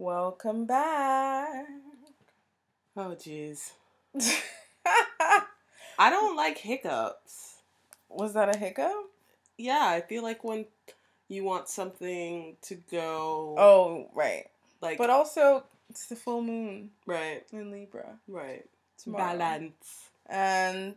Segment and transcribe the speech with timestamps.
[0.00, 1.66] Welcome back.
[2.96, 3.72] Oh, jeez.
[5.98, 7.56] I don't like hiccups.
[8.08, 8.94] Was that a hiccup?
[9.58, 10.64] Yeah, I feel like when
[11.28, 13.54] you want something to go.
[13.58, 14.46] Oh, right.
[14.80, 14.96] like.
[14.96, 18.64] But also, it's the full moon right, in Libra right.
[18.96, 19.36] tomorrow.
[19.36, 20.08] Balance.
[20.30, 20.96] And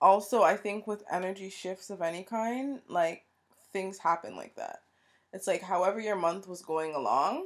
[0.00, 3.24] also, I think with energy shifts of any kind, like
[3.74, 4.78] things happen like that.
[5.34, 7.44] It's like however your month was going along,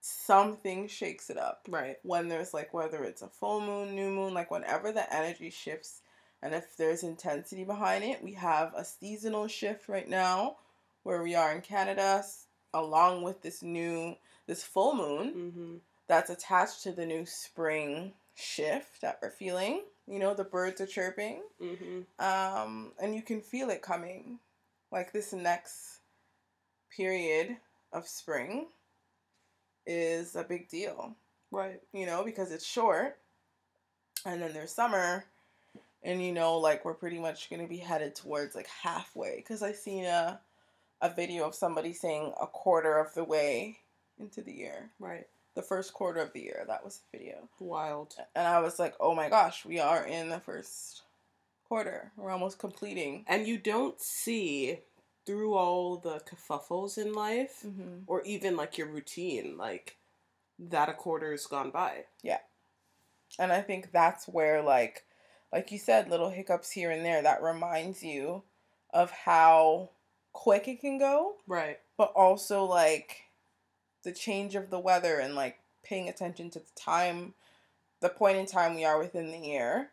[0.00, 1.66] something shakes it up.
[1.68, 1.96] Right.
[2.02, 6.00] When there's like whether it's a full moon, new moon, like whenever the energy shifts
[6.42, 10.56] and if there's intensity behind it, we have a seasonal shift right now
[11.02, 12.24] where we are in Canada
[12.72, 14.16] along with this new
[14.46, 15.74] this full moon Mm-hmm.
[16.08, 19.82] that's attached to the new spring shift that we're feeling.
[20.06, 21.42] You know, the birds are chirping.
[21.62, 22.24] Mm-hmm.
[22.24, 24.38] Um, and you can feel it coming.
[24.90, 26.00] Like this next
[26.96, 27.56] period
[27.92, 28.66] of spring
[29.86, 31.14] is a big deal,
[31.50, 31.80] Right.
[31.92, 33.18] you know, because it's short.
[34.24, 35.24] And then there's summer.
[36.02, 39.36] And you know, like we're pretty much gonna be headed towards like halfway.
[39.36, 40.40] Because I seen a
[41.02, 43.78] a video of somebody saying a quarter of the way
[44.18, 44.90] into the year.
[44.98, 45.26] Right.
[45.54, 46.64] The first quarter of the year.
[46.66, 47.48] That was the video.
[47.58, 48.14] Wild.
[48.36, 51.02] And I was like, oh my gosh, we are in the first
[51.66, 52.12] quarter.
[52.16, 53.24] We're almost completing.
[53.28, 54.80] And you don't see
[55.26, 58.04] through all the kerfuffles in life, Mm-hmm.
[58.06, 59.96] or even like your routine, like
[60.58, 62.04] that a quarter's gone by.
[62.22, 62.38] Yeah.
[63.38, 65.04] And I think that's where, like,
[65.52, 68.42] like you said, little hiccups here and there that reminds you
[68.92, 69.90] of how
[70.32, 71.78] quick it can go, Right.
[71.96, 73.24] but also like
[74.02, 77.34] the change of the weather and like paying attention to the time,
[78.00, 79.90] the point in time we are within the year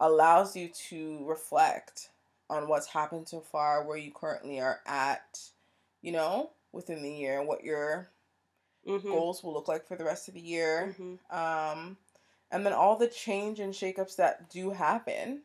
[0.00, 2.08] allows you to reflect
[2.50, 5.40] on what's happened so far, where you currently are at,
[6.02, 8.10] you know, within the year, what your
[8.88, 9.10] Mm-hmm.
[9.10, 10.94] goals will look like for the rest of the year.
[10.98, 11.36] Mm-hmm.
[11.36, 11.98] Um,
[12.50, 15.42] and then all the change and shakeups that do happen.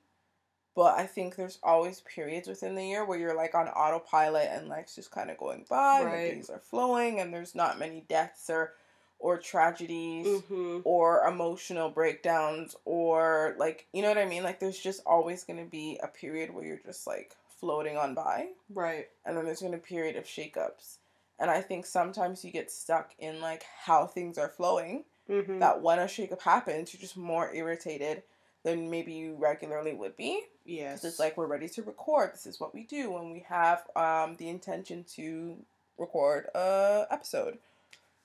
[0.74, 4.70] But I think there's always periods within the year where you're like on autopilot and
[4.70, 8.50] life's just kind of going by, and things are flowing, and there's not many deaths
[8.50, 8.74] or
[9.20, 10.80] or tragedies Mm-hmm.
[10.84, 14.44] or emotional breakdowns or like you know what I mean.
[14.44, 18.48] Like there's just always gonna be a period where you're just like floating on by
[18.74, 19.08] Right.
[19.26, 20.98] and then there's gonna be a period of shakeups.
[21.40, 25.04] And I think sometimes you get stuck in like how things are flowing.
[25.30, 25.60] Mm-hmm.
[25.60, 28.22] That when a shakeup happens, you're just more irritated
[28.64, 30.42] than maybe you regularly would be.
[30.66, 31.00] yes.
[31.02, 32.34] Because it's like we're ready to record.
[32.34, 35.56] This is what we do when we have um, the intention to
[35.98, 37.58] record a episode.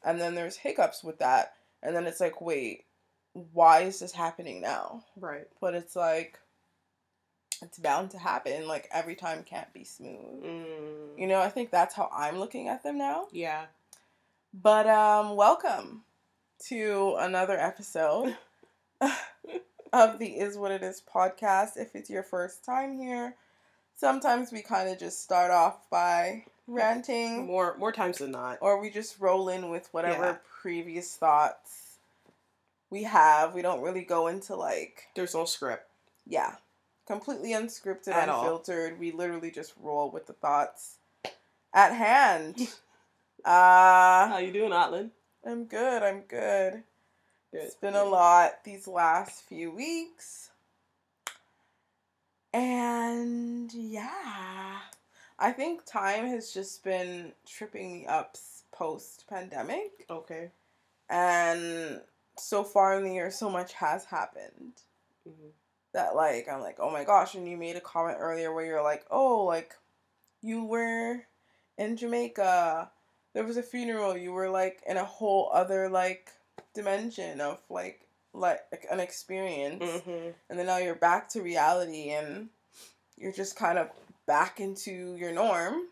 [0.04, 1.54] And then there's hiccups with that.
[1.82, 2.84] And then it's like, wait,
[3.52, 5.04] why is this happening now?
[5.16, 5.46] right.
[5.60, 6.38] But it's like
[7.62, 8.66] it's bound to happen.
[8.66, 10.44] Like every time can't be smooth.
[10.44, 11.18] Mm.
[11.18, 13.28] You know, I think that's how I'm looking at them now.
[13.32, 13.66] Yeah.
[14.54, 16.02] But um welcome
[16.68, 18.36] to another episode
[19.92, 21.76] of the Is What It Is podcast.
[21.76, 23.36] If it's your first time here,
[23.96, 28.58] sometimes we kind of just start off by ranting More more times than not.
[28.60, 30.36] or we just roll in with whatever Yeah.
[30.62, 31.98] previous thoughts
[32.90, 33.54] we have.
[33.54, 35.88] We don't really go into like There's no script.
[36.26, 36.56] yeah,
[37.06, 38.40] completely unscripted, At all.
[38.42, 38.98] unfiltered.
[38.98, 40.96] We literally just roll with the thoughts
[41.72, 42.68] at hand.
[43.42, 45.12] Uh How you doing, Atlan?
[45.46, 46.02] I'm good.
[46.02, 46.82] I'm good.
[47.52, 47.62] Good.
[47.62, 50.50] It's been a lot these last few weeks.
[52.52, 54.80] And yeah,
[55.40, 58.36] I think time has just been tripping me up
[58.72, 60.06] post pandemic.
[60.08, 60.50] Okay.
[61.08, 62.00] And
[62.38, 64.82] so far in the year, so much has happened
[65.28, 65.48] Mm-hmm.
[65.92, 67.34] that, like, I'm like, oh my gosh.
[67.34, 69.74] And you made a comment earlier where you're like, oh, like,
[70.40, 71.20] you were
[71.76, 72.90] in Jamaica.
[73.34, 74.16] There was a funeral.
[74.16, 76.30] You were, like, in a whole other, like,
[76.74, 78.00] dimension of, like,
[78.32, 79.82] like an experience.
[79.84, 80.30] Mm-hmm.
[80.48, 82.48] And then now you're back to reality and
[83.18, 83.90] you're just kind of
[84.30, 85.88] back into your norm.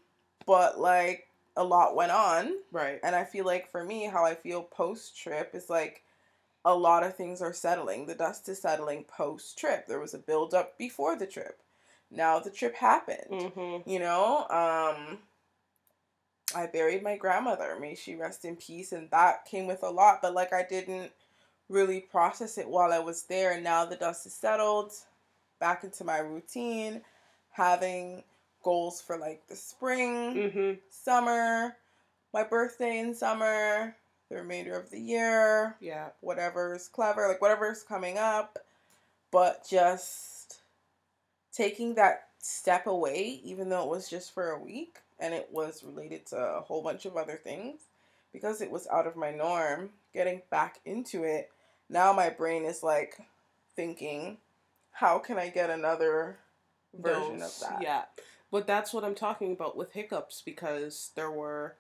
[0.47, 1.27] But, like,
[1.57, 2.53] a lot went on.
[2.71, 3.01] Right.
[3.03, 6.05] And I feel like for me, how I feel post trip is like
[6.65, 8.07] a lot of things are settling.
[8.07, 9.87] The dust is settling post trip.
[9.87, 11.61] There was a build up before the trip.
[12.13, 13.29] Now the trip happened.
[13.31, 13.91] Mm-hmm.
[13.91, 15.19] You know, um,
[16.55, 17.77] I buried my grandmother.
[17.81, 18.93] May she rest in peace.
[18.93, 20.21] And that came with a lot.
[20.23, 21.11] But like I didn't
[21.69, 23.53] really process it while I was there.
[23.53, 24.93] And now the dust is settled.
[25.59, 27.03] Back into my routine.
[27.59, 28.23] Having
[28.63, 30.73] goals for like the spring Mm-hmm.
[30.91, 31.77] summer,
[32.33, 33.97] my birthday in summer,
[34.31, 36.11] the remainder of the year, Yeah.
[36.21, 38.59] whatever's clever, like whatever's coming up,
[39.33, 40.61] but just
[41.53, 45.83] taking that step away, even though it was just for a week and it was
[45.83, 47.81] related to a whole bunch of other things,
[48.33, 51.51] because it was out of my norm, getting back into it,
[51.91, 53.19] now my brain is like
[53.75, 54.37] thinking,
[54.93, 56.39] how can I get another
[56.95, 57.83] version Those- of that?
[57.83, 58.05] Yeah.
[58.51, 61.77] But that's what I'm talking about with hiccups because there were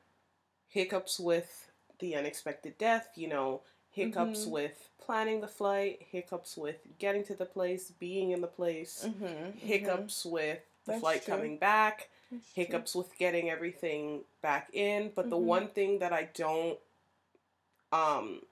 [0.69, 4.50] hiccups with the unexpected death, you know, hiccups Mhm.
[4.50, 9.52] with planning the flight, hiccups with getting to the place, being in the place, Mm-hmm.
[9.58, 11.34] hiccups with the That's flight true.
[11.34, 12.11] coming back,
[12.54, 15.08] hiccups with getting everything back in.
[15.11, 15.43] But the Mhm.
[15.44, 16.78] one thing that I don't
[17.93, 18.43] um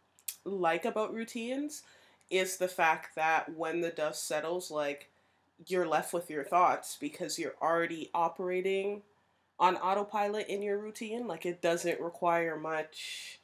[0.44, 1.82] like about routines
[2.30, 5.10] is the fact that when the dust settles, like
[5.66, 9.02] you're left with your thoughts because you're already operating
[9.58, 11.26] on autopilot in your routine.
[11.26, 13.40] Like it doesn't require much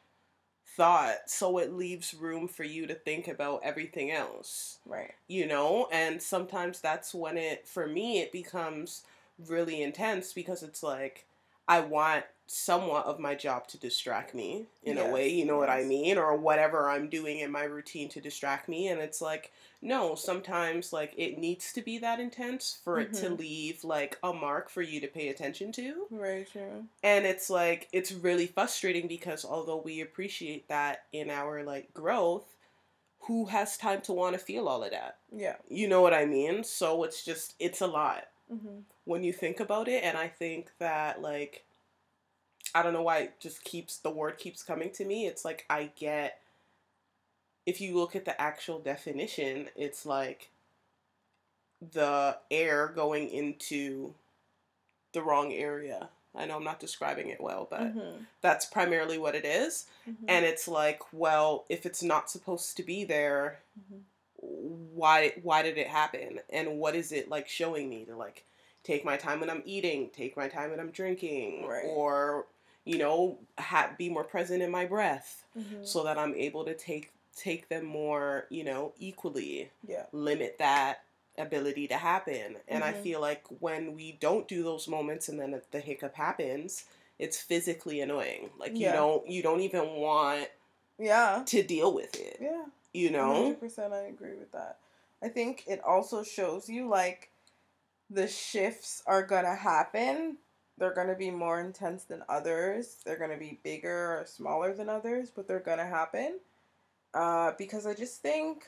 [0.77, 5.13] thought, so it leaves room for you to think about everything else Right.
[5.29, 9.03] you know and sometimes that's when it for me it becomes
[9.49, 11.27] really intense because it's like
[11.69, 15.71] i want somewhat of my job to distract me in a way you know what
[15.71, 19.51] i mean or whatever i'm doing in my routine to distract me and it's like
[19.81, 23.39] no sometimes like it needs to be that intense for it to Mhm.
[23.39, 26.85] leave like a mark for you to pay attention to Very true.
[27.03, 32.45] and it's like it's really frustrating because although we appreciate that in our like growth
[33.27, 35.57] who has time to want to feel all of that Yeah.
[35.71, 38.81] you know what i mean so it's just it's a lot Mm-hmm.
[39.07, 41.65] when you think about it and i think that like
[42.75, 45.65] i don't know why it just keeps the word keeps coming to me it's like
[45.71, 46.41] i get
[47.67, 50.51] if you look at the actual definition it's like
[51.93, 54.15] the air going into
[55.13, 58.23] the wrong area i know i'm not describing it well but Mm-hmm.
[58.41, 59.87] that's primarily what it is
[60.29, 64.01] and it's like well if it's not supposed to be there Mhm.
[64.37, 68.45] why why did it happen and what is it like showing me to like
[68.85, 71.85] take my time when i'm eating take my time when i'm drinking Right.
[71.87, 72.47] or
[72.85, 75.87] you know ha- be more present in my breath Mhm.
[75.87, 80.05] so that i'm able to take take them more you know equally yeah.
[80.13, 81.03] limit that
[81.39, 83.03] ability to happen and i Mhm.
[83.03, 86.85] feel like when we don't do those moments and then the hiccup happens
[87.19, 90.49] it's physically annoying like you don't you don't even want
[90.99, 91.43] Yeah.
[91.47, 92.67] to deal with it Yeah.
[92.93, 94.79] you know 100% I agree with that.
[95.23, 97.31] I think it also shows you like
[98.11, 100.37] the shifts are going to happen.
[100.79, 102.97] They're going to be more intense than others.
[103.05, 106.39] They're going to be bigger or smaller than others, but they're going to happen.
[107.15, 108.67] Uh, because I just think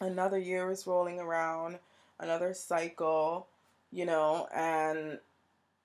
[0.00, 1.78] another year is rolling around,
[2.18, 3.46] another cycle,
[3.92, 5.18] you know, and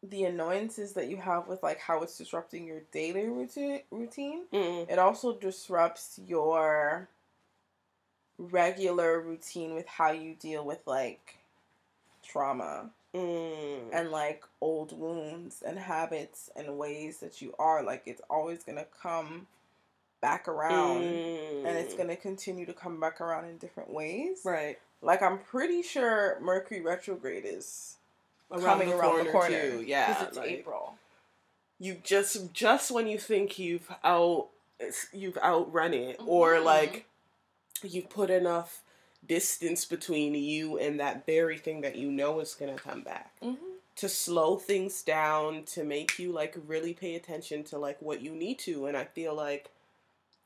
[0.03, 4.87] the annoyances that you have with like how it's disrupting your daily routine routine Mm.
[4.89, 7.07] it also disrupts your
[8.37, 11.37] regular routine with how you deal with like
[12.23, 13.89] trauma Mm.
[13.93, 18.77] and like old wounds and habits and ways that you are like it's always going
[18.77, 19.47] to come
[20.21, 21.97] back around and it's Mm.
[21.97, 26.37] going to continue to come back around in different ways right like i'm pretty sure
[26.41, 27.95] mercury retrograde is
[28.51, 29.83] around coming the around corner, the corner too.
[29.87, 30.97] Yeah, because it's like, april
[31.79, 34.47] You just just when you think you've out
[35.13, 36.63] you've outrun it, or Mhm.
[36.63, 37.05] like
[37.83, 38.81] you've put enough
[39.27, 43.31] distance between you and that very thing that you know is gonna come back.
[43.41, 43.63] mm-hmm.
[43.97, 48.31] To slow things down, to make you like really pay attention to like what you
[48.31, 49.69] need to, and I feel like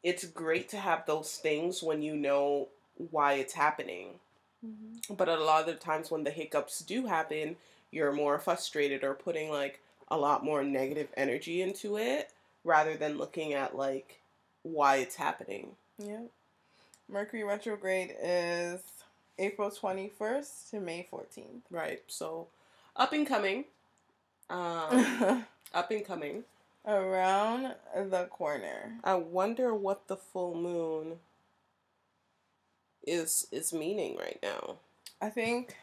[0.04, 2.68] it's great to have those things when you know
[3.12, 4.20] why it's happening.
[4.66, 5.16] Mm-hmm.
[5.16, 7.56] But a lot of the times when the hiccups do happen,
[7.92, 12.32] you're more frustrated or putting like a lot more negative energy into it
[12.64, 14.20] rather than looking at like
[14.64, 15.72] why it's happening.
[15.98, 16.22] Yeah.
[17.10, 18.82] Mercury retrograde is
[19.40, 21.62] April 21st to May 14th.
[21.72, 22.02] Right.
[22.08, 22.48] So
[22.96, 23.66] up and coming.
[24.50, 26.44] Um, up and coming.
[26.86, 28.94] Around the corner.
[29.04, 31.18] I wonder what the full moon
[33.06, 34.76] is is meaning right now.
[35.22, 35.76] I think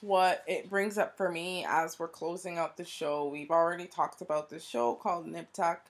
[0.00, 4.20] what it brings up for me as we're closing out the show, we've already talked
[4.20, 5.86] about the show called Nip Tuck.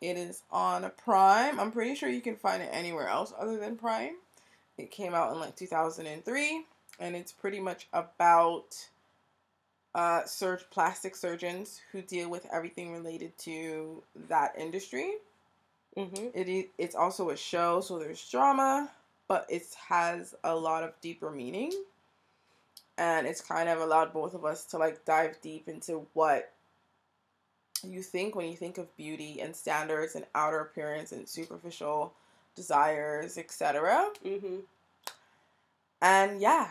[0.00, 1.60] It is on Prime.
[1.60, 4.16] I'm pretty sure you can find it anywhere else other than Prime.
[4.78, 6.64] It came out in like 2003,
[6.98, 8.88] and it's pretty much about
[9.94, 15.14] uh, surg- plastic surgeons who deal with everything related to that industry.
[15.96, 16.28] Mm-hmm.
[16.34, 18.90] It is, it's also a show, so there's drama,
[19.28, 21.72] but it has a lot of deeper meaning.
[22.96, 26.52] And it's kind of allowed both of us to like dive deep into what
[27.84, 32.12] you think when you think of beauty and standards and outer appearance and superficial
[32.54, 34.10] desires, etc.
[34.24, 34.56] Mm-hmm.
[36.02, 36.68] And yeah,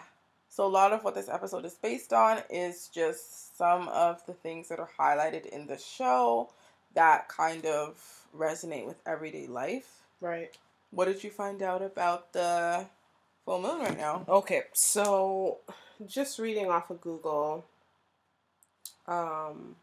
[0.50, 4.34] so a lot of what this episode is based on is just some of the
[4.34, 6.50] things that are highlighted in the show
[6.96, 10.02] that kind of resonate with everyday life.
[10.22, 10.56] Right.
[10.92, 12.86] What did you find out about the
[13.46, 14.26] full moon right now?
[14.28, 15.60] Okay, so
[16.08, 17.64] just reading off of Google,
[19.08, 19.76] um,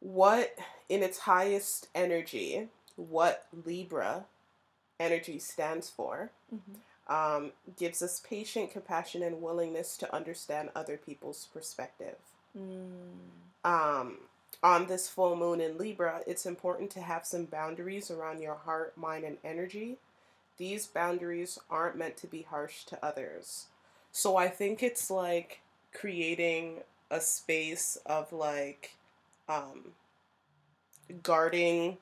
[0.00, 4.24] what in its highest energy, what Libra
[4.98, 7.14] energy stands for, Mm-hmm.
[7.14, 12.16] um, gives us patient compassion and willingness to understand other people's perspective.
[12.58, 13.18] Mm.
[13.64, 14.16] Um,
[14.62, 18.96] on this full moon in Libra, it's important to have some boundaries around your heart,
[18.98, 19.98] mind, and energy.
[20.58, 23.66] These boundaries aren't meant to be harsh to others.
[24.12, 25.60] So I think it's like
[25.94, 26.80] creating
[27.12, 28.96] a space of like
[29.50, 29.92] um,
[31.22, 31.98] guarding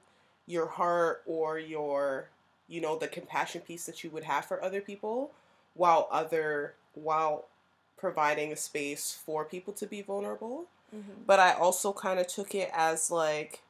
[0.46, 2.28] your heart or your,
[2.68, 5.30] you know, the compassion piece that you would have for other people
[5.74, 7.46] while other, while
[7.96, 11.24] providing a space for people to be vulnerable Mm-hmm.
[11.26, 13.60] but I also kind of took it as like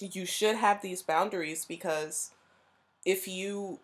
[0.00, 2.32] you should have these boundaries because
[3.04, 3.78] if you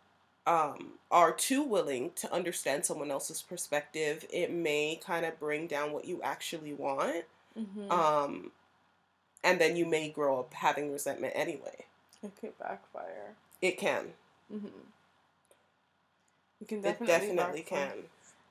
[0.44, 5.92] um, are too willing to understand someone else's perspective, it may kind of bring down
[5.92, 7.24] what you actually want.
[7.56, 7.92] Mm-hmm.
[7.92, 8.50] Um,
[9.44, 11.86] and then you may grow up having resentment anyway.
[12.22, 13.34] it could backfire.
[13.62, 14.06] It can.
[14.52, 14.68] Mm-hmm.
[16.60, 17.88] It can It definitely, definitely backfire.
[17.90, 17.98] can.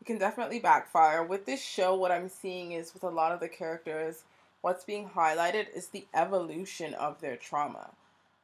[0.01, 1.23] It can definitely backfire.
[1.23, 4.23] With this show, what I'm seeing is with a lot of the characters,
[4.61, 7.89] what's being highlighted is the evolution of their trauma.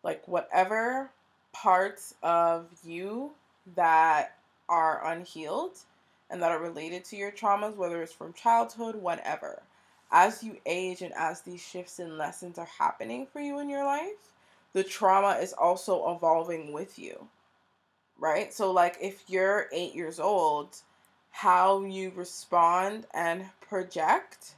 [0.04, 1.12] Like, whatever
[1.54, 3.32] parts of you
[3.76, 4.38] that
[4.70, 5.78] are unhealed
[6.30, 9.62] and that are related to your traumas, whether it's from childhood, whatever,
[10.12, 13.86] as you age and as these shifts and lessons are happening for you in your
[13.86, 14.34] life,
[14.74, 17.28] the trauma is also evolving with you.
[18.20, 18.54] Right?
[18.54, 20.78] So, like, if you're eight years old,
[21.32, 24.56] how you respond and project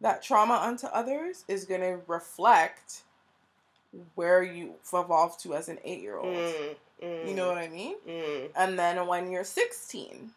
[0.00, 3.02] that trauma onto others is going to reflect
[4.14, 6.28] where you evolved to as an eight year old.
[6.28, 7.96] Mm, mm, You know what I mean?
[8.06, 10.30] mm, And then when you're 16,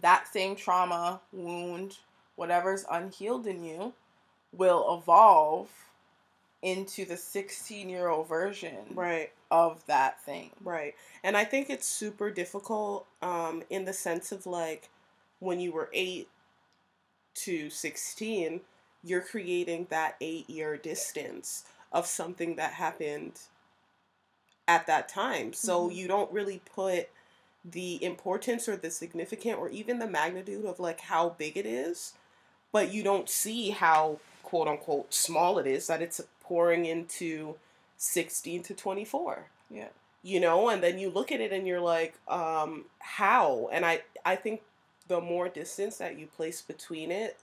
[0.00, 1.98] that same trauma, wound,
[2.36, 3.92] whatever's unhealed in you
[4.52, 5.68] will evolve
[6.62, 9.32] into the 16 year old version right.
[9.50, 10.50] of that thing.
[10.62, 10.94] Right.
[11.24, 14.88] And I think it's super difficult um, in the sense of like
[15.40, 16.28] when you were 8
[17.34, 18.60] to 16,
[19.02, 23.40] you're creating that eight year distance of something that happened
[24.68, 25.52] at that time.
[25.52, 25.94] So Mhm.
[25.96, 27.08] you don't really put
[27.64, 32.14] the importance or the significant or even the magnitude of like how big it is,
[32.72, 37.54] but you don't see how quote unquote small it is that it's pouring into
[37.96, 39.88] 16 to 24 Yeah.
[40.22, 44.02] you know and then you look at it and you're like um how and i
[44.24, 44.62] i think
[45.08, 47.38] the more distance that you place between it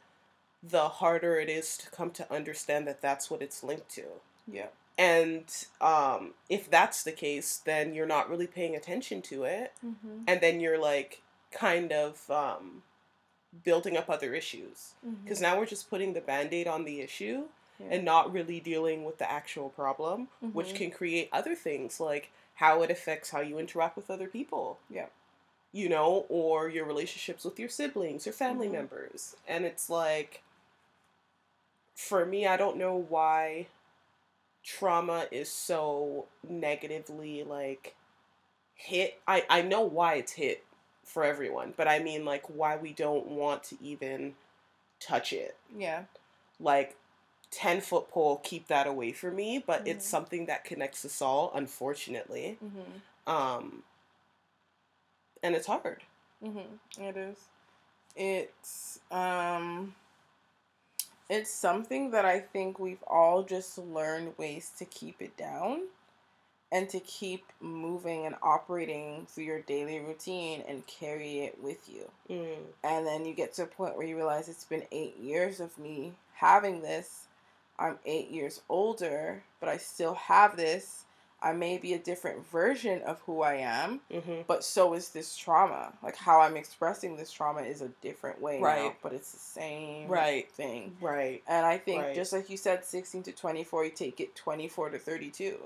[0.62, 4.03] the harder it is to come to understand that that's what it's linked to
[4.51, 4.67] Yeah.
[4.98, 5.45] and
[5.79, 10.24] um if that's the case then you're not really paying attention to it Mm-hmm.
[10.27, 11.21] and then you're like
[11.51, 12.83] kind of um
[13.63, 17.45] building up other issues because now we're just putting the band-aid on the issue
[17.79, 17.87] Yeah.
[17.91, 20.75] and not really dealing with the actual problem which Mhm.
[20.75, 24.79] can create other things like how it affects how you interact with other people.
[24.89, 25.07] Yeah.
[25.71, 28.73] You know, or your relationships with your siblings or family Mhm.
[28.73, 29.35] members.
[29.47, 30.43] And it's like,
[31.95, 33.67] for me, I don't know why
[34.63, 37.95] trauma is so negatively like
[38.75, 39.21] hit.
[39.27, 40.65] I, I know why it's hit
[41.09, 44.35] for everyone, but I mean, like, why we don't want to even
[44.99, 46.03] touch it yeah.
[46.59, 46.95] like
[47.51, 50.09] 10 foot pole keep that away from me but it's Mhm.
[50.09, 53.31] something that connects us all unfortunately Mm-hmm.
[53.33, 53.83] um
[55.41, 56.03] and it's hard
[56.43, 57.01] Mm-hmm.
[57.03, 57.37] It is.
[58.15, 59.95] It's um
[61.29, 65.83] it's something that I think we've all just learned ways to keep it down
[66.71, 72.09] and to keep moving and operating through your daily routine and carry it with you.
[72.29, 72.57] mm.
[72.83, 75.77] And then you get to a point where you realize it's been eight years of
[75.77, 77.25] me having this.
[77.79, 81.05] I'm eight years older, but I still have this.
[81.41, 85.38] I may be a different version of who I am, hmm but so is this
[85.38, 85.93] trauma.
[86.03, 88.95] Like how I'm expressing this trauma is a different way now, Right.
[89.01, 90.49] but it's the same Right.
[90.51, 90.95] thing.
[91.01, 92.15] right And I think Right.
[92.15, 95.57] just like you said, 16 to 24, you take it 24 to 32.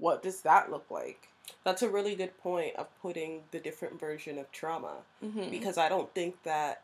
[0.00, 1.28] What does that look like?
[1.64, 5.50] that's a really good point of putting the different version of trauma Mm-hmm.
[5.50, 6.82] because i don't think that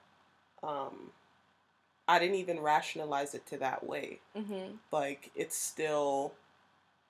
[0.62, 1.12] um
[2.08, 4.75] i didn't even rationalize it to that way mm-hmm.
[4.90, 6.32] like it's still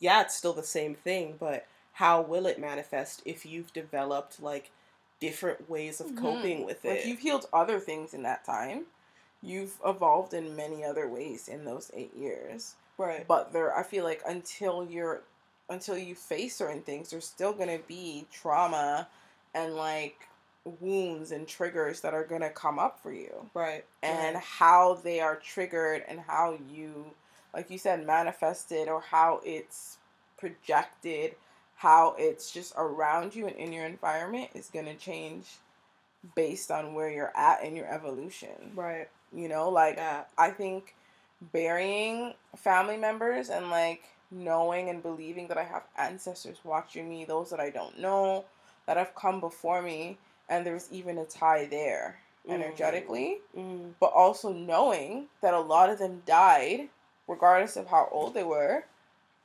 [0.01, 4.71] yeah it's still the same thing but how will it manifest if you've developed like
[5.19, 6.21] different ways of Mhm.
[6.21, 8.85] coping with Like it you've healed other things in that time.
[9.43, 12.75] You've evolved in many other ways in those eight years.
[12.99, 13.27] Right.
[13.27, 15.23] But there, I feel like until you're,
[15.69, 19.09] until you face certain things, there's still gonna be trauma,
[19.55, 20.29] and like
[20.81, 23.49] wounds and triggers that are gonna come up for you.
[23.55, 23.85] Right.
[24.03, 24.45] And right.
[24.45, 27.07] how they are triggered and how you,
[27.55, 29.99] like you said, manifested or how it's
[30.37, 31.37] projected,
[31.77, 35.47] how it's just around you and in your environment is gonna change
[36.35, 38.73] based on where you're at in your evolution.
[38.75, 39.09] Right.
[39.33, 40.25] You know, like Yeah.
[40.37, 40.95] I think
[41.53, 47.51] burying family members and like knowing and believing that I have ancestors watching me, those
[47.51, 48.45] that I don't know,
[48.87, 50.19] that have come before me,
[50.49, 52.19] and there's even a tie there
[52.49, 53.95] energetically, Mm.
[53.99, 56.89] but also knowing that a lot of them died,
[57.27, 58.85] regardless of how old they were,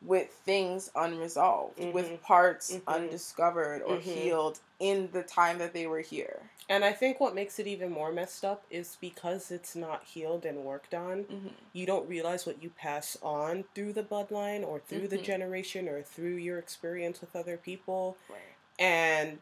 [0.01, 1.93] with things unresolved, Mhm.
[1.93, 2.81] with parts Mhm.
[2.87, 4.01] undiscovered or Mhm.
[4.01, 6.49] healed in the time that they were here.
[6.67, 10.43] And I think what makes it even more messed up is because it's not healed
[10.45, 11.47] and worked on, Mm-hmm.
[11.73, 15.23] you don't realize what you pass on through the bloodline or through the Mhm.
[15.23, 18.17] generation or through your experience with other people.
[18.27, 18.39] Right.
[18.79, 19.39] And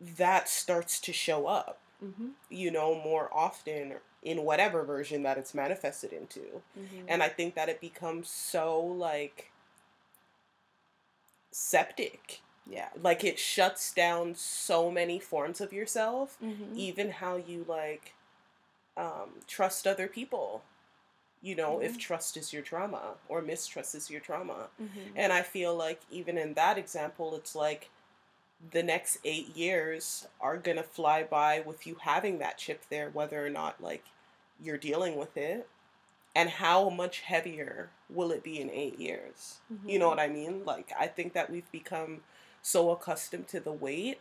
[0.00, 2.28] that starts to show up, Mm-hmm.
[2.50, 6.62] you know, more often in whatever version that it's manifested into.
[6.78, 7.06] Mm-hmm.
[7.08, 9.50] And I think that it becomes so like
[11.56, 12.40] septic.
[12.68, 12.88] yeah.
[13.00, 16.76] Like it shuts down so many forms of yourself Mm-hmm.
[16.76, 18.12] even how you like
[18.96, 20.62] um, trust other people
[21.42, 22.00] you know if Mhm.
[22.00, 25.10] trust is your trauma or mistrust is your trauma Mm-hmm.
[25.16, 27.90] and i feel like even in that example it's like
[28.72, 33.44] the next eight years are gonna fly by with you having that chip there whether
[33.44, 34.04] or not like
[34.64, 35.68] you're dealing with it
[36.36, 39.60] and how much heavier will it be in eight years?
[39.86, 40.64] You know what i mean?
[40.64, 42.20] Like i think that we've become
[42.62, 44.20] so accustomed to the weight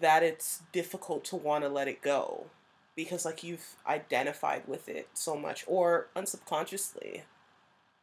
[0.00, 2.46] that it's difficult to want to let it go
[2.96, 7.22] because like you've identified with it so much or unsubconsciously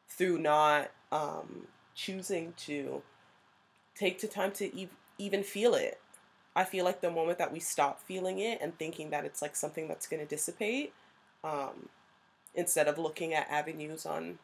[0.08, 3.02] through not um, choosing to
[3.96, 6.00] take the time to ev- even feel it.
[6.56, 9.56] I feel like the moment that we stop feeling it and thinking that it's like
[9.56, 10.94] something that's going to dissipate
[11.44, 11.90] um,
[12.56, 14.40] instead of looking at avenues on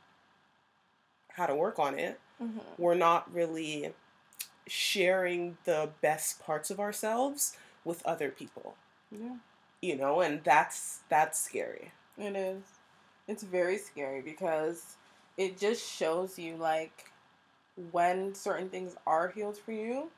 [1.30, 2.60] how to work on it Mm-hmm.
[2.78, 3.92] we're not really
[4.68, 8.76] sharing the best parts of ourselves with other people
[9.12, 9.36] Yeah,
[9.82, 12.62] you know and that's that's scary it is.
[13.28, 14.96] It's very scary because
[15.38, 17.12] it just shows you like
[17.92, 20.10] when certain things are healed for you,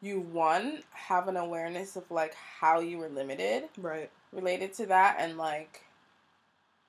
[0.00, 5.16] you one have an awareness of like how you were limited right related to that
[5.18, 5.82] and like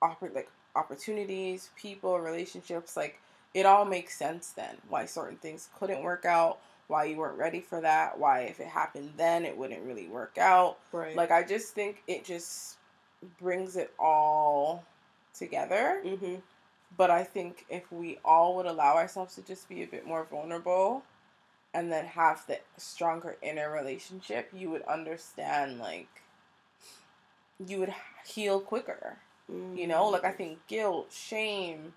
[0.02, 3.20] oppor- like opportunities, people, relationships, like
[3.54, 6.58] it all makes sense then why certain things couldn't work out,
[6.88, 10.38] why you weren't ready for that, why if it happened then it wouldn't really work
[10.38, 10.78] out.
[10.92, 12.76] right Like I just think it just
[13.38, 14.84] brings it all
[15.34, 16.00] together.
[16.04, 16.36] mm-hmm
[16.96, 20.24] But I think if we all would allow ourselves to just be a bit more
[20.24, 21.02] vulnerable
[21.72, 26.08] and then have the stronger inner relationship, you would understand like
[27.64, 29.18] you would heal quicker.
[29.74, 31.94] You know, like I think guilt, shame,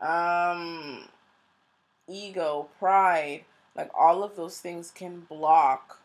[0.00, 1.08] um
[2.08, 3.44] ego, pride,
[3.76, 6.00] like all of those things can block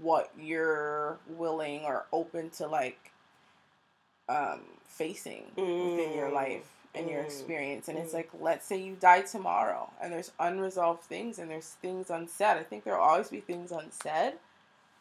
[0.00, 3.12] what you're willing or open to like
[4.28, 6.34] um facing within your Mm.
[6.34, 7.24] life and your Mm.
[7.24, 8.16] experience and it's Mm.
[8.16, 12.62] like let's say you die tomorrow and there's unresolved things and there's things unsaid i
[12.62, 14.34] think there'll always be things unsaid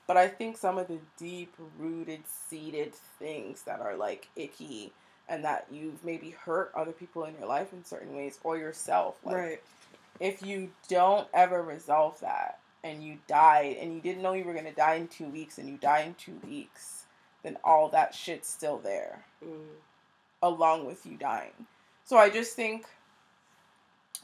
[0.08, 4.92] but i think some of the deep rooted seated things that are like icky
[5.30, 9.18] and that you've maybe hurt other people in your life in certain ways or yourself
[9.24, 9.62] like right
[10.20, 14.54] if you don't ever resolve that and you died and you didn't know you were
[14.54, 17.04] going to die in two weeks and you die in two weeks
[17.44, 19.66] then all that shit's still there mm.
[20.42, 21.52] along with you dying
[22.06, 22.86] so i just think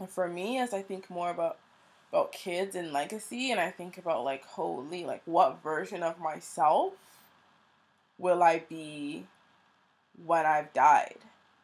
[0.07, 1.57] for me as i think more about
[2.11, 6.93] about kids and legacy and i think about like holy like what version of myself
[8.17, 9.25] will i be
[10.25, 11.17] when i've died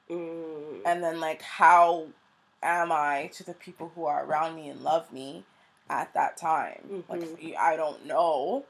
[0.09, 0.81] Mm.
[0.85, 2.07] and then like how
[2.63, 5.43] am i to the people who are around me and love me
[5.89, 7.55] at that time like Mhm.
[7.57, 8.65] i don't know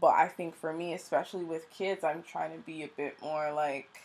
[0.00, 3.50] but i think for me especially with kids i'm trying to be a bit more
[3.52, 4.00] like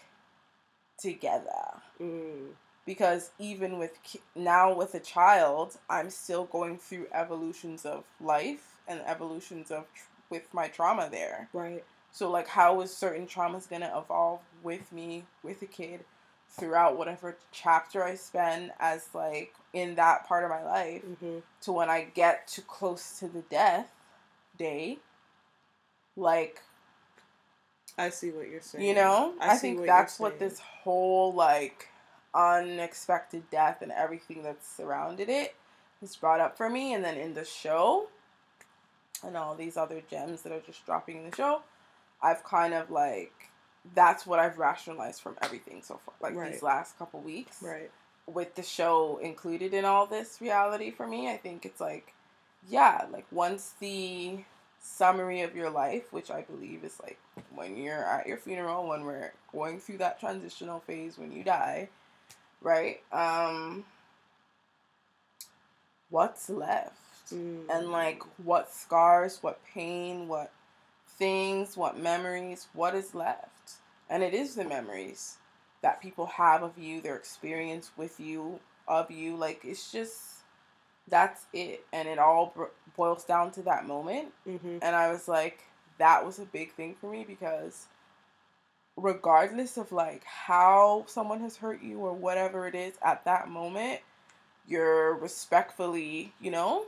[0.98, 2.54] together Mm.
[2.86, 8.80] because even with ki- now with a child i'm still going through evolutions of life
[8.88, 13.70] and evolutions of tr- with my trauma there right so like how is certain traumas
[13.70, 16.02] gonna evolve with me with a kid
[16.50, 21.40] throughout whatever chapter I spend as like in that part of my life mm-hmm.
[21.62, 23.92] to when I get too close to the death
[24.58, 24.98] day.
[26.18, 26.62] Like
[27.98, 31.34] i see what you're saying you know, I I, think what that's what this whole
[31.34, 31.88] like
[32.34, 35.56] unexpected death and everything that's surrounded it
[36.02, 36.94] was brought up for me.
[36.94, 38.08] And then in the show,
[39.24, 41.62] and all these other gems that are just dropping in the show,
[42.22, 43.34] I've kind of like
[43.96, 46.52] that's what I've rationalized from everything so far, like Right.
[46.52, 47.62] these last couple weeks.
[47.62, 47.90] Right.
[48.28, 52.14] With the show included in all this reality for me, I think it's like,
[52.70, 54.40] yeah, like once the
[54.82, 57.18] summary of your life, which I believe is like
[57.56, 61.90] when you're at your funeral, when we're going through that transitional phase when you die,
[62.62, 63.02] right?
[63.12, 63.86] Um,
[66.10, 66.96] what's left?
[67.34, 67.66] Mm.
[67.70, 70.52] and like what scars, what pain, what
[71.20, 73.74] things, what memories, what is left.
[74.10, 75.38] And it is the memories
[75.82, 79.36] that people have of you, their experience with you, of you.
[79.36, 80.38] Like it's just
[81.08, 81.86] that's it.
[81.94, 84.34] And it all bro- boils down to that moment.
[84.48, 84.80] Mhm.
[84.82, 85.66] And I was like,
[86.00, 87.88] that was a big thing for me because
[88.98, 94.02] regardless of like how someone has hurt you or whatever it is at that moment,
[94.68, 96.86] you're respectfully, you know,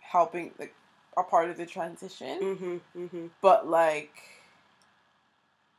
[0.00, 0.74] helping like
[1.16, 2.40] a part of the transition.
[2.40, 2.80] Mhm.
[2.96, 3.30] Mhm.
[3.40, 4.12] But like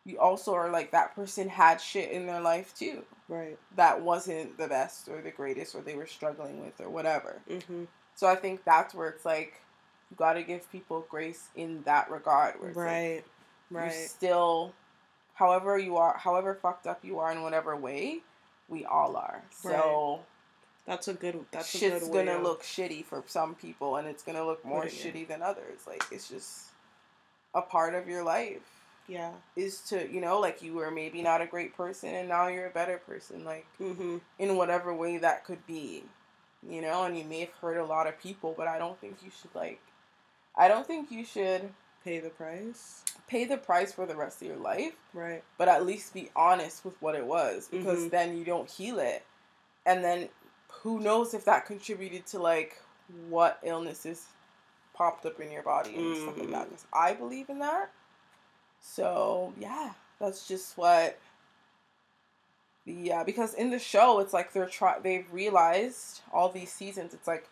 [0.06, 3.58] you also are like that person had shit in their life too Right.
[3.78, 7.41] that wasn't the best or the greatest or they were struggling with or whatever.
[7.50, 7.88] Mhm.
[8.15, 9.62] So I think that's where it's like
[10.12, 12.60] you got to give people grace in that regard.
[12.60, 13.24] Where it's like, Right.
[13.72, 13.91] you're Right.
[13.93, 14.74] still,
[15.36, 18.22] however you are, however fucked up you are in whatever way,
[18.67, 19.41] we all are.
[19.52, 20.24] So
[20.86, 21.46] That's a good.
[21.52, 24.86] That's a good way gonna look shitty for some people, and it's gonna look more
[24.86, 25.88] shitty than others.
[25.88, 26.65] Like it's just
[27.56, 28.62] a part of your life
[29.08, 29.32] Yeah.
[29.56, 32.65] is to you know like you were maybe not a great person and now you're
[32.67, 34.22] a better person like Mhm.
[34.39, 36.04] in whatever way that could be
[36.67, 39.17] you know and you may have hurt a lot of people but i don't think
[39.22, 39.80] you should like
[40.56, 41.72] i don't think you should
[42.04, 43.04] Pay the price.
[43.28, 45.43] pay the price for the rest of your life Right.
[45.60, 48.10] but at least be honest with what it was because Mhm.
[48.10, 49.24] then you don't heal it
[49.86, 50.30] and then
[50.82, 52.78] who knows if that contributed to like
[53.30, 54.26] what illnesses
[54.94, 56.72] popped up in your body and stuff like that Mhm.
[56.72, 57.90] 'Cause i believe in that
[58.82, 61.18] so yeah that's just what
[62.86, 67.28] yeah because in the show it's like they're try they've realized all these seasons it's
[67.28, 67.48] like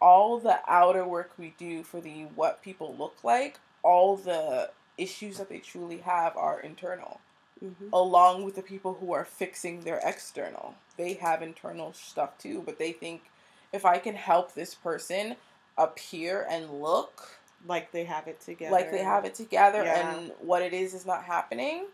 [0.00, 5.38] all the outer work we do for the what people look like all the issues
[5.38, 7.20] that they truly have are internal
[7.62, 7.88] Mhm.
[7.92, 10.74] along with the people who are fixing their external.
[10.96, 13.30] They have internal stuff too, but they think
[13.72, 15.36] if I can help this person
[15.76, 18.72] appear and look Like they have it together.
[18.72, 19.98] like they have it together Yeah.
[20.18, 21.86] and what it is is not happening,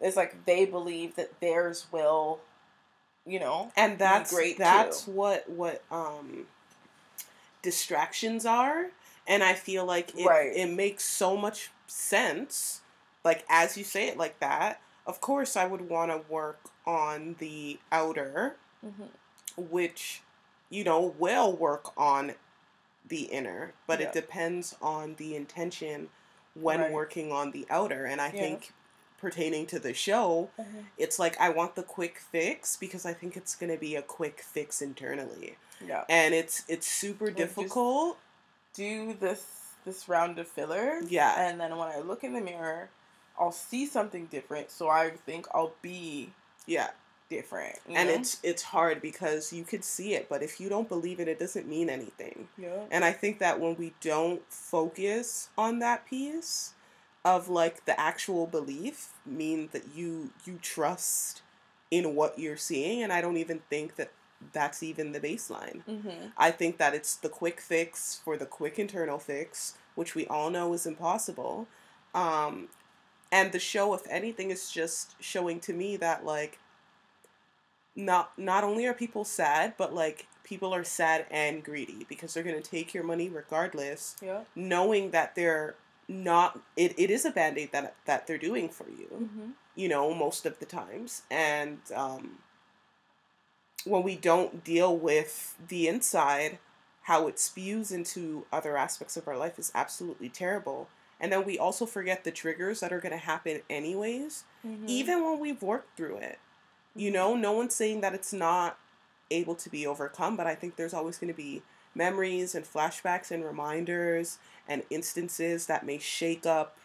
[0.00, 2.40] it's like they believe that theirs will,
[3.26, 5.10] you know, and that's great, that's too.
[5.12, 6.46] what what um
[7.62, 8.90] distractions are
[9.26, 10.52] and i feel like it, Right.
[10.54, 12.80] it makes so much sense
[13.24, 17.34] like as you say it like that of course i would want to work on
[17.38, 19.04] the outer mm-hmm.
[19.56, 20.22] which
[20.70, 22.34] you know will work on
[23.08, 24.06] the inner but Yeah.
[24.06, 26.10] it depends on the intention
[26.54, 26.92] when Right.
[26.92, 28.40] working on the outer and i Yeah.
[28.42, 28.72] think
[29.20, 30.78] pertaining to the show mm-hmm.
[30.96, 34.40] it's like I want the quick fix because I think it's gonna be a quick
[34.40, 36.04] fix internally, yeah.
[36.08, 38.18] and it's it's super just- difficult.
[38.74, 39.44] Do this
[39.84, 41.00] this round of filler.
[41.08, 41.34] Yeah.
[41.36, 42.90] And then when I look in the mirror,
[43.38, 44.70] I'll see something different.
[44.70, 46.30] So I think I'll be
[46.66, 46.90] Yeah,
[47.30, 47.78] different.
[47.88, 48.14] and know?
[48.14, 51.38] it's it's hard because you could see it, but if you don't believe it, it
[51.38, 52.48] doesn't mean anything.
[52.56, 52.84] yeah.
[52.90, 56.72] And I think that when we don't focus on that piece
[57.24, 61.42] of like the actual belief, mean that you you trust
[61.90, 64.10] in what you're seeing, and I don't even think that
[64.52, 65.82] that's even the baseline.
[65.84, 66.26] Mm-hmm.
[66.36, 70.48] I think that it's the quick fix for the quick internal fix, which we all
[70.50, 71.66] know is impossible.
[72.14, 72.68] Um,
[73.30, 76.58] and the show, if anything, is just showing to me that like
[77.96, 82.42] not not only are people sad, but like people are sad and greedy because they're
[82.42, 84.42] gonna take your money regardless, Yeah.
[84.54, 85.74] knowing that they're
[86.08, 89.50] not it, it is a band-aid that that they're doing for you Mm-hmm.
[89.74, 91.22] you know, most of the times.
[91.30, 92.38] And um,
[93.84, 96.58] when we don't deal with the inside,
[97.02, 100.88] how it spews into other aspects of our life is absolutely terrible.
[101.20, 104.86] And then we also forget the triggers that are going to happen anyways, Mm-hmm.
[104.88, 106.38] even when we've worked through it.
[106.96, 108.76] You know, no one's saying that it's not
[109.30, 111.62] able to be overcome, but I think there's always going to be
[111.94, 116.76] memories and flashbacks and reminders and instances that may shake up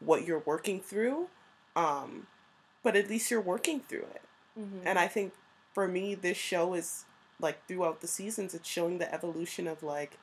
[0.00, 1.28] what you're working through.
[1.76, 2.26] Um,
[2.82, 4.22] but at least you're working through it.
[4.58, 4.86] Mm-hmm.
[4.86, 5.32] And I think
[5.72, 7.04] for me, this show is
[7.40, 10.18] like throughout the seasons, it's showing the evolution of like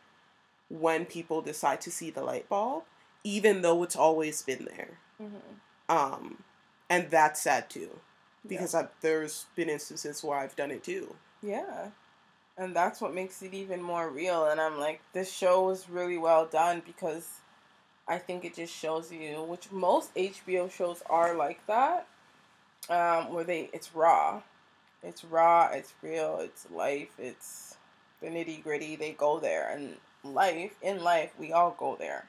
[0.69, 2.83] when people decide to see the light bulb,
[3.23, 4.97] even though it's always been there.
[5.21, 5.95] Mm-hmm.
[5.95, 6.43] Um,
[6.89, 7.99] and that's sad too.
[8.47, 11.15] because I, there's been instances where I've done it too.
[11.43, 11.87] Yeah.
[12.57, 14.45] And that's what makes it even more real.
[14.45, 17.27] And I'm like, this show was really well done because
[18.07, 22.07] I think it just shows you, which most HBO shows are like that,
[22.89, 24.41] um, where they it's raw,
[25.03, 27.77] it's raw, it's real, it's life, it's
[28.21, 28.95] the nitty gritty.
[28.95, 32.25] They go there, and life in life, we all go there.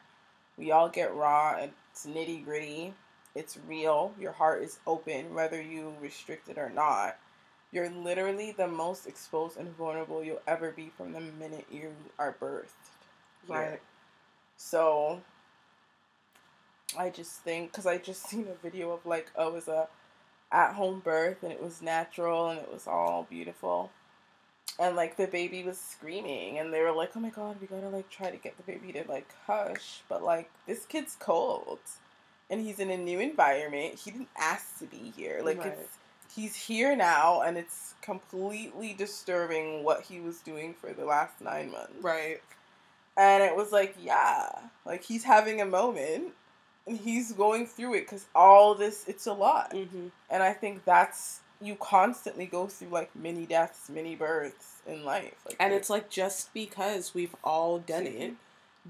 [0.57, 1.57] We all get raw.
[1.59, 2.95] It's nitty gritty.
[3.35, 4.12] It's real.
[4.21, 7.17] Your heart is open, whether you restrict it or not.
[7.71, 12.37] You're literally the most exposed and vulnerable you'll ever be from the minute you are
[12.38, 12.67] birthed.
[13.47, 13.57] here.
[13.57, 13.81] Right.
[14.59, 15.23] So
[16.99, 19.88] I just think because I just seen a video of like oh it was a
[20.53, 23.91] at home birth and it was natural and it was all beautiful.
[24.79, 27.89] And like the baby was screaming and they were like, Oh my god, we gotta
[27.89, 31.79] like try to get the baby to like hush but like this kid's cold
[32.51, 33.99] and he's in a new environment.
[33.99, 35.41] He didn't ask to be here.
[35.45, 35.69] Like Right.
[35.69, 35.99] it's
[36.35, 41.71] he's here now and it's completely disturbing what he was doing for the last nine
[41.71, 41.93] months.
[42.01, 42.41] Right.
[43.17, 44.49] And it was like, yeah,
[44.87, 46.33] like he's having a moment
[46.87, 49.73] and he's going through it because all this, it's a lot.
[49.73, 50.09] Mm-hmm.
[50.31, 55.35] And I think that's, you constantly go through like many deaths, many births in life.
[55.46, 58.35] Like, And it's like just because we've all done it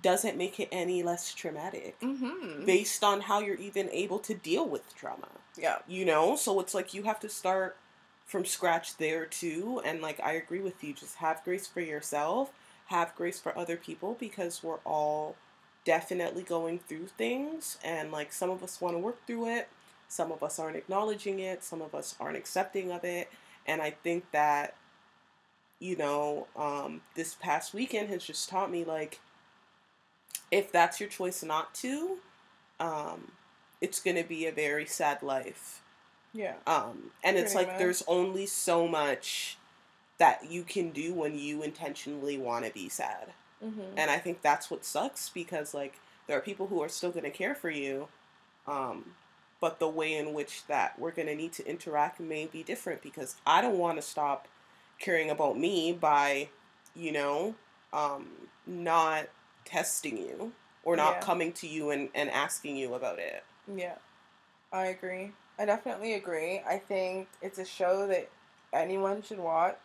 [0.01, 2.65] doesn't make it any less traumatic mm-hmm.
[2.65, 5.29] based on how you're even able to deal with trauma.
[5.57, 5.79] yeah.
[5.87, 6.37] You know?
[6.37, 7.77] So it's like you have to start
[8.25, 9.83] from scratch there too.
[9.85, 12.53] And like I agree with you, just have grace for yourself,
[12.87, 15.37] have grace for other people because we're all
[15.85, 19.69] definitely going through things and like some of us want to work through it,
[20.13, 23.31] some of us aren't acknowledging it, some of us aren't accepting of it.
[23.67, 24.75] And I think that
[25.79, 29.19] you know, um, this past weekend has just taught me like
[30.53, 32.19] if that's your choice not to,
[32.79, 33.33] um,
[33.81, 35.83] it's gonna be a very sad life.
[36.33, 36.55] Yeah.
[36.67, 37.79] Um, and it's like much.
[37.79, 39.57] there's only so much
[40.19, 43.33] that you can do when you intentionally want to be sad.
[43.65, 43.95] Mm-hmm.
[43.97, 47.31] And I think that's what sucks because like there are people who are still gonna
[47.31, 48.09] care for you,
[48.69, 49.15] um,
[49.63, 53.37] but the way in which that we're gonna need to interact may be different because
[53.47, 54.49] I don't want to stop
[54.99, 56.49] caring about me by,
[56.97, 57.55] you know,
[57.93, 58.27] um,
[58.67, 59.29] not
[59.65, 60.53] testing you
[60.85, 61.21] or not Yeah.
[61.21, 63.45] coming to you and, and asking you about it.
[63.73, 63.95] Yeah,
[64.73, 65.31] I agree.
[65.61, 66.61] I definitely agree.
[66.67, 68.29] I think it's a show that
[68.73, 69.77] anyone should watch.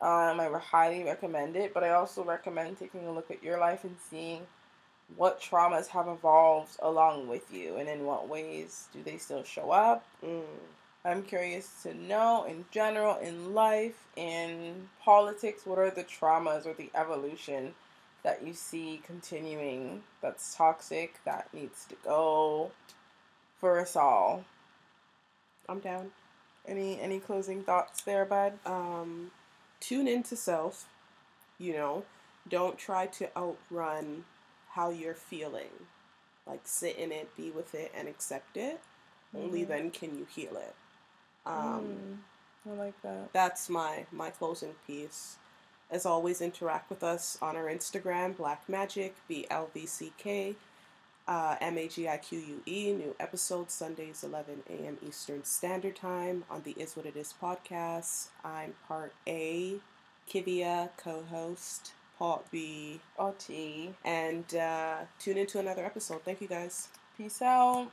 [0.00, 3.60] Um, I would highly recommend it, but I also recommend taking a look at your
[3.60, 4.42] life and seeing
[5.16, 9.70] what traumas have evolved along with you and in what ways do they still show
[9.70, 10.04] up.
[10.24, 10.42] Mm.
[11.04, 16.74] I'm curious to know in general, in life, in politics, what are the traumas or
[16.74, 17.74] the evolution
[18.24, 22.72] that you see continuing that's toxic, that needs to go
[23.58, 24.44] for us all?
[25.68, 26.10] I'm down.
[26.66, 28.58] Any any closing thoughts there, bud?
[28.66, 29.30] um,
[29.80, 30.88] tune into self.
[31.58, 32.04] You know,
[32.48, 34.24] don't try to outrun
[34.70, 35.86] how you're feeling.
[36.46, 38.80] Like sit in it, be with it, and accept it.
[39.34, 39.68] Only Mhm.
[39.68, 40.74] then can you heal it.
[41.46, 42.22] Um,
[42.66, 43.32] Mm, I like that.
[43.32, 45.36] That's my my closing piece.
[45.90, 50.56] As always, interact with us on our Instagram, Black Magic, B L V C K,
[51.26, 52.92] uh, M A G I Q U E.
[52.92, 54.98] New episodes Sundays, 11 a.m.
[55.06, 58.28] Eastern Standard Time on the Is What It Is podcast.
[58.44, 59.80] I'm part A,
[60.28, 63.94] Kivia, co host, part B, OT.
[64.04, 66.22] and uh, tune into another episode.
[66.24, 66.88] Thank you guys.
[67.16, 67.88] Peace out.